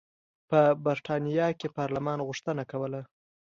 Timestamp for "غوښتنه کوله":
2.27-3.01